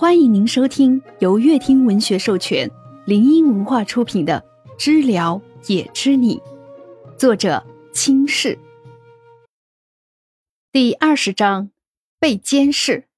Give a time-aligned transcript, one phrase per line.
[0.00, 2.70] 欢迎您收听由乐听文学授权、
[3.04, 4.44] 林音文化出品的
[4.78, 6.36] 《知了也知你》，
[7.16, 8.60] 作者清世。
[10.70, 11.72] 第二十章
[12.20, 13.08] 被监视。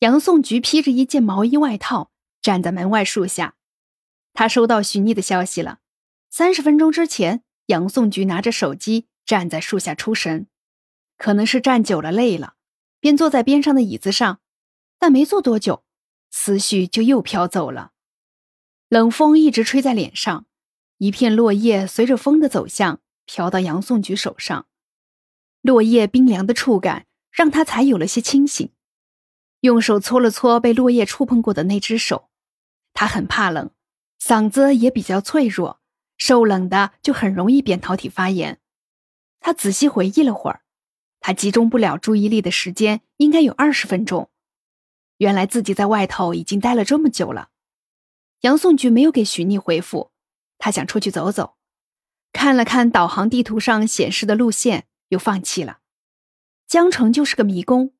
[0.00, 2.10] 杨颂菊披着一件毛衣外套，
[2.42, 3.54] 站在门外树下。
[4.34, 5.78] 他收到许逆的消息了。
[6.28, 10.46] 三十分钟之前，杨颂菊拿着手机站在树下出神，
[11.16, 12.52] 可能是站久了累了，
[13.00, 14.40] 便坐在边上的椅子上。
[14.98, 15.84] 但没坐多久，
[16.30, 17.92] 思绪就又飘走了。
[18.88, 20.46] 冷风一直吹在脸上，
[20.98, 24.66] 一片落叶随着风的走向飘到杨颂菊手上，
[25.62, 28.70] 落叶冰凉的触感让他才有了些清醒。
[29.60, 32.28] 用手搓了搓被落叶触碰过的那只手，
[32.92, 33.70] 他很怕冷，
[34.20, 35.80] 嗓子也比较脆弱，
[36.18, 38.60] 受冷的就很容易扁桃体发炎。
[39.40, 40.62] 他仔细回忆了会儿，
[41.20, 44.30] 他集中不了注意力的时间应该有二十分钟。
[45.24, 47.48] 原来自己在外头已经待了这么久了。
[48.42, 50.12] 杨颂菊没有给许逆回复，
[50.58, 51.56] 他想出去走走，
[52.30, 55.78] 看了看导航地图上显示的路线，又放弃了。
[56.66, 57.94] 江城就是个迷宫，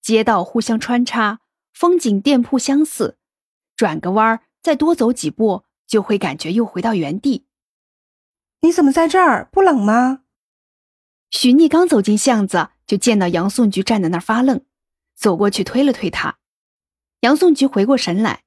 [0.00, 1.40] 街道互相穿插，
[1.72, 3.18] 风景店铺相似，
[3.74, 7.48] 转个弯儿再多走几步，就会感觉又回到原地。
[8.60, 9.48] 你怎么在这儿？
[9.50, 10.20] 不冷吗？
[11.30, 14.64] 许逆刚走进巷子，就见到杨颂菊站在那儿发愣，
[15.16, 16.38] 走过去推了推他。
[17.20, 18.44] 杨颂菊回过神来，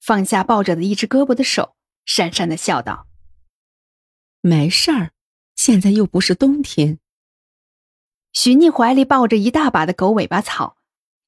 [0.00, 1.74] 放下抱着的一只胳膊的手，
[2.06, 3.08] 讪讪的笑道
[4.40, 5.10] ：“没事儿，
[5.56, 7.00] 现在又不是冬天。”
[8.32, 10.76] 许逆怀里抱着一大把的狗尾巴草，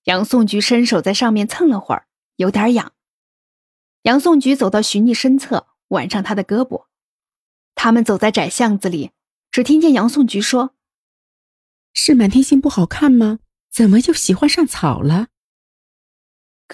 [0.04, 2.06] 杨颂菊伸手在上面蹭了会儿，
[2.36, 2.92] 有点痒。
[4.02, 6.86] 杨颂菊走到许逆身侧，挽上他的胳膊。
[7.74, 9.10] 他们走在窄巷子里，
[9.50, 10.74] 只听见杨颂菊说
[11.92, 13.40] ：“是满天星不好看吗？
[13.70, 15.26] 怎么又喜欢上草了？”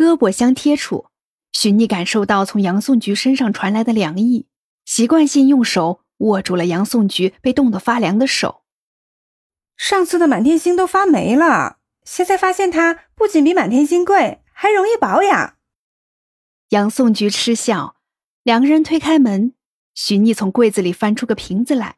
[0.01, 1.09] 胳膊相贴处，
[1.53, 4.47] 许逆感受到从杨颂菊身上传来的凉意，
[4.87, 8.63] 习惯性用手握住了杨颂菊被冻得发凉的手。
[9.77, 15.59] 上次的满天星都发霉了，现在发现它不仅比满天星贵，还容易保养。
[16.71, 17.97] 杨颂菊嗤笑，
[18.43, 19.53] 两个人推开门，
[19.93, 21.97] 许逆从柜子里翻出个瓶子来，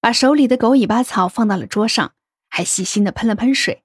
[0.00, 2.14] 把手里的狗尾巴草放到了桌上，
[2.48, 3.82] 还细心的喷了喷水。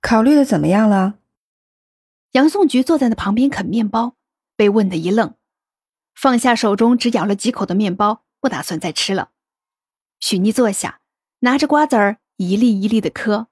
[0.00, 1.18] 考虑的怎么样了？
[2.36, 4.14] 杨颂菊坐在那旁边啃面包，
[4.56, 5.36] 被问的一愣，
[6.14, 9.30] 放下手中只咬了几口的面包，不打算再吃了。
[10.20, 11.00] 许妮坐下，
[11.38, 13.48] 拿着瓜子儿一粒一粒的嗑。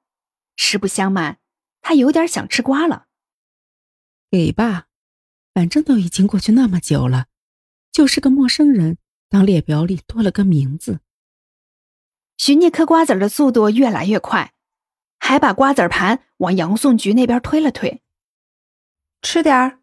[0.57, 1.39] 实不相瞒，
[1.81, 3.07] 她有点想吃瓜了。
[4.31, 4.89] 给吧，
[5.55, 7.29] 反正都已经过去那么久了，
[7.91, 8.99] 就是个陌生人，
[9.31, 11.01] 当列表里多了个名字。
[12.37, 14.53] 许妮嗑瓜子的速度越来越快，
[15.19, 18.03] 还把瓜子盘往杨颂菊那边推了推。
[19.25, 19.81] 吃点儿。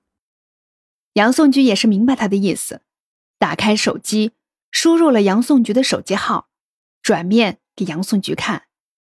[1.14, 2.84] 杨颂菊也是明白他的意思，
[3.40, 4.34] 打开手机，
[4.70, 6.48] 输入了杨颂菊的手机号，
[7.02, 8.68] 转面给杨颂菊看，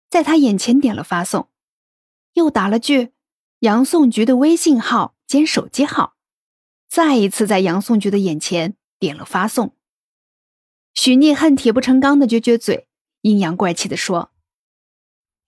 [0.09, 1.50] 在他眼前点了发送，
[2.32, 3.12] 又打了句
[3.60, 6.16] 杨颂菊的微信号兼手机号，
[6.88, 9.76] 再一次在杨颂菊的眼前点了发送。
[10.94, 12.88] 许逆恨铁不成钢的撅撅嘴，
[13.20, 14.32] 阴阳怪气的说：“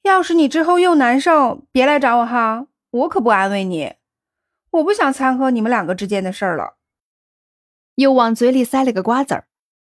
[0.05, 3.95] 要是你之后又难受，别来找我哈，我可不安慰你。”
[4.75, 6.79] 我不想掺和你们两个之间的事儿了。
[7.95, 9.47] 又往嘴里塞了个瓜子儿，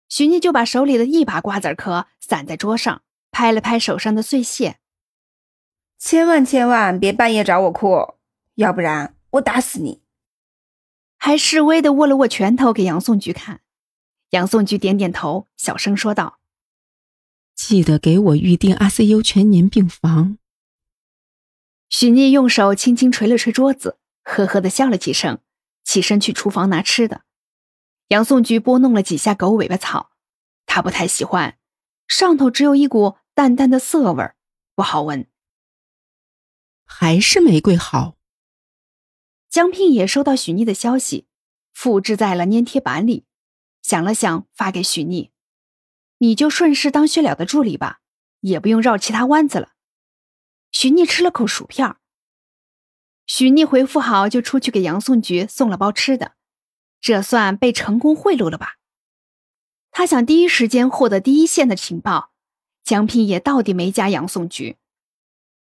[0.08, 4.80] 许妮就把手里的一把瓜子壳散在桌上，拍了拍手上的碎屑。
[5.98, 8.16] 千万千万别半夜找我哭，
[8.56, 10.02] 要不然我打死你！
[11.18, 13.60] 还示威的握了握拳头给杨颂菊看。
[14.30, 16.40] 杨颂菊点点头，小声说道
[17.54, 20.38] ：“记得给我预定 ICU 全年病房。”
[21.90, 23.98] 许妮用手轻轻捶了捶桌子。
[24.32, 25.42] 呵呵的笑了几声，
[25.84, 27.24] 起身去厨房拿吃的。
[28.10, 30.12] 杨颂菊拨弄了几下狗尾巴草，
[30.68, 31.58] 他不太喜欢，
[32.08, 34.24] 上头只有一股淡淡的涩味
[34.76, 35.28] 不好闻。
[36.86, 38.18] 还是玫瑰好。
[39.50, 41.28] 江聘也收到许逆的消息，
[41.74, 43.26] 复制在了粘贴板里，
[43.82, 45.32] 想了想，发给许逆
[46.20, 48.02] ：“你就顺势当薛了的助理吧，
[48.42, 49.72] 也不用绕其他弯子了。”
[50.72, 51.96] 许逆吃了口薯片
[53.30, 56.34] 许逆回复好，就出去给杨宋菊送了包吃的，
[57.00, 58.78] 这算被成功贿赂了吧？
[59.92, 62.32] 他想第一时间获得第一线的情报，
[62.84, 64.78] 江聘也到底没加杨宋菊。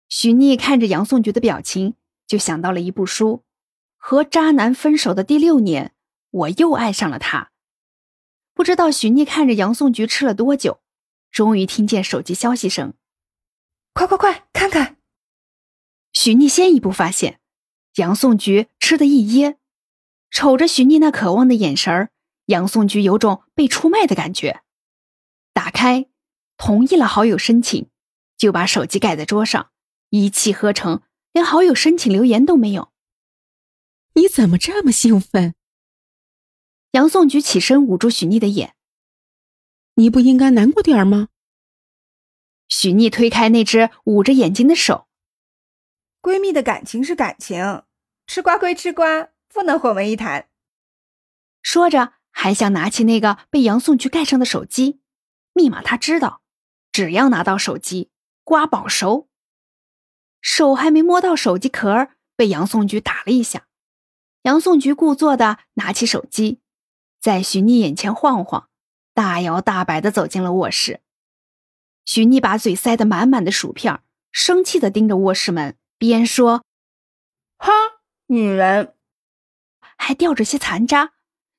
[0.08, 1.96] 许逆看着杨宋菊的表情，
[2.28, 3.38] 就想到了一部书，
[3.98, 5.88] 《和渣男分手的第六年》，
[6.30, 7.50] 我又爱上了他。
[8.54, 10.82] 不知道许逆看着杨宋菊吃了多久，
[11.32, 12.94] 终于听见手机消息声
[13.92, 14.98] ：“快快快，看看！”
[16.14, 17.40] 许逆先一步发现。
[17.96, 19.58] 杨颂菊吃的一噎，
[20.30, 22.12] 瞅着许逆那渴望的眼神儿，
[22.48, 24.62] 杨颂菊有种被出卖的感觉。
[25.54, 26.08] 打开，
[26.58, 27.90] 同意了好友申请，
[28.38, 29.72] 就把手机盖在桌上，
[30.10, 32.92] 一气呵成，连好友申请留言都没有。
[34.16, 35.56] 你怎么这么兴奋？
[36.92, 38.76] 杨颂菊起身捂住许逆的眼。
[39.96, 41.30] 你不应该难过点吗？
[42.68, 45.08] 许逆推开那只捂着眼睛的手。
[46.26, 47.84] 闺蜜的感情是感情，
[48.26, 50.50] 吃瓜归吃瓜，不能混为一谈。
[51.62, 55.02] 说着，还想拿起那个被杨颂菊盖上的手机，
[55.54, 56.42] 密码他知道，
[56.92, 58.10] 只要拿到手机，
[58.44, 59.30] 瓜保熟。
[60.42, 63.68] 手还没摸到手机壳，被杨颂菊打了一下。
[64.42, 66.60] 杨颂菊故作的拿起手机，
[67.22, 68.70] 在许妮眼前晃晃，
[69.14, 71.02] 大摇大摆的走进了卧室。
[72.04, 74.02] 许妮把嘴塞得满满的薯片，
[74.32, 75.78] 生气的盯着卧室门。
[75.98, 76.64] 边说
[77.58, 77.72] ：“哼，
[78.28, 78.96] 女人，
[79.98, 81.14] 还掉着些残渣，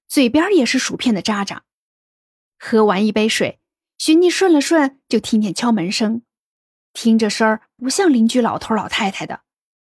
[0.06, 1.64] 嘴边也是薯片的渣渣。”
[2.58, 3.60] 喝完一杯水，
[3.98, 6.22] 许妮顺了顺，就听见敲门声。
[6.92, 9.42] 听着声儿不像邻居老头老太太的，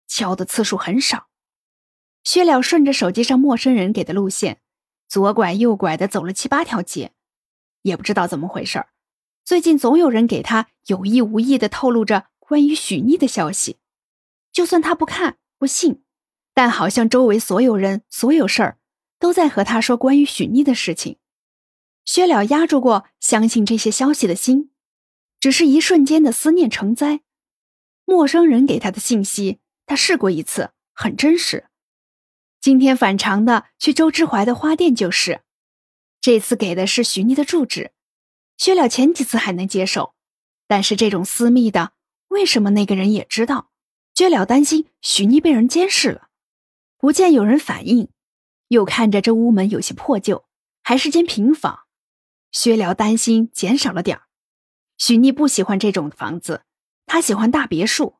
[0.06, 1.28] 敲的次数很少。
[2.24, 4.60] 薛了顺着手机上陌生人给的路线，
[5.08, 7.12] 左拐右拐的走了七八条街，
[7.82, 8.90] 也不知道怎么回事儿。
[9.44, 13.78] 最近总有人给他有意无意的透露着关于许逆的消息。
[14.58, 16.02] 就算他不看不信，
[16.52, 18.78] 但好像周围所有人、所有事儿
[19.20, 21.16] 都在和他说关于许妮的事情。
[22.04, 24.72] 薛了压住过相信这些消息的心，
[25.38, 27.20] 只是一瞬间的思念成灾。
[28.04, 31.68] 陌生人给他的信息，他试过一次，很真实。
[32.60, 35.42] 今天反常的去周之怀的花店就是，
[36.20, 37.92] 这次给的是许妮的住址。
[38.56, 40.16] 薛了前几次还能接受，
[40.66, 41.92] 但是这种私密的，
[42.26, 43.70] 为什么那个人也知道？
[44.18, 46.30] 薛了担心许妮被人监视了，
[46.96, 48.08] 不见有人反应，
[48.66, 50.44] 又看着这屋门有些破旧，
[50.82, 51.84] 还是间平房，
[52.50, 54.24] 薛了担心减少了点儿。
[54.96, 56.64] 许妮不喜欢这种房子，
[57.06, 58.16] 她喜欢大别墅。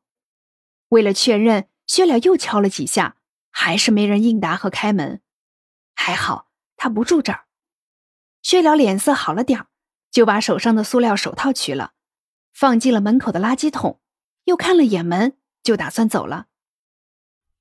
[0.87, 3.17] 为了确认，薛了又敲了几下，
[3.51, 5.21] 还是没人应答和开门。
[5.95, 6.47] 还好
[6.77, 7.47] 他不住这儿。
[8.41, 9.67] 薛了脸色好了点儿，
[10.09, 11.91] 就把手上的塑料手套取了，
[12.53, 13.99] 放进了门口的垃圾桶，
[14.45, 15.35] 又看了眼门。
[15.69, 16.47] 就打算走了，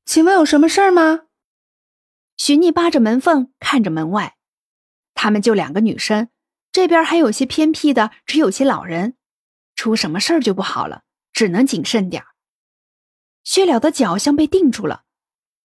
[0.06, 1.26] 请问有什么事儿吗？
[2.38, 4.38] 许逆扒着门缝看着门外，
[5.12, 6.30] 他们就两个女生，
[6.72, 9.18] 这边还有些偏僻的，只有些老人，
[9.74, 11.02] 出什么事儿就不好了，
[11.34, 12.28] 只能谨慎点儿。
[13.44, 15.04] 薛了的脚像被定住了，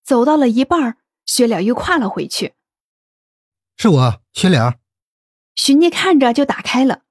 [0.03, 2.55] 走到了一半，薛了又跨了回去。
[3.77, 4.81] 是我，薛了。
[5.55, 7.03] 许逆看着就打开了，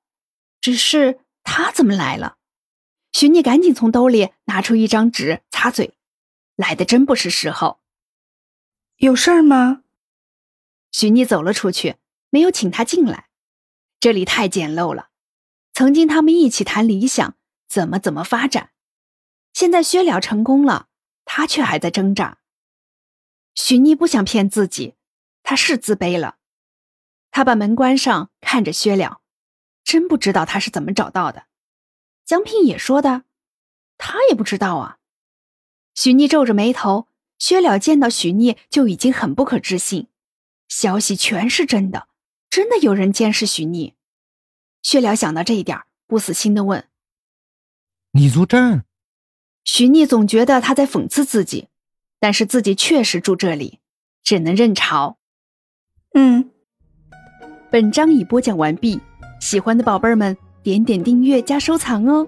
[0.61, 2.37] 只是他怎么来了？
[3.13, 5.95] 许逆赶紧从兜里拿出一张纸擦嘴，
[6.57, 7.81] 来的真不是时候。
[8.97, 9.83] 有事儿吗？
[10.91, 11.97] 许逆走了出去，
[12.31, 13.29] 没有请他进来。
[14.01, 15.11] 这里太简陋了。
[15.73, 17.37] 曾经他们一起谈理想，
[17.69, 18.71] 怎么怎么发展。
[19.53, 20.89] 现在薛了成功了，
[21.25, 22.39] 他却还在挣扎。
[23.55, 24.95] 许逆不想骗自己，
[25.43, 26.37] 他是自卑了。
[27.31, 29.21] 他把门关上，看着薛了，
[29.85, 31.47] 真不知道他是怎么找到的。
[32.25, 33.25] 江聘也说的，
[33.99, 34.99] 他也不知道啊。
[35.95, 40.09] 许逆皱着眉头，薛了见到许逆就已经很不可置信，
[40.69, 42.09] 消息全是真的，
[42.49, 43.95] 真的有人监视许逆。
[44.83, 46.89] 薛了想到这一点，不死心的问
[48.13, 48.85] ：“你住这儿？”
[49.65, 51.69] 许逆总觉得他在讽刺自己，
[52.19, 53.81] 但是自己确实住这里，
[54.23, 55.19] 只能认潮。
[56.15, 56.51] 嗯，
[57.71, 59.01] 本章已播讲完毕，
[59.41, 60.37] 喜欢的宝贝儿们。
[60.63, 62.27] 点点订阅加收藏哦。